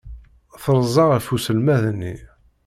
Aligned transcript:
Terza 0.63 1.03
ɣef 1.11 1.25
uselmad-nni. 1.35 2.15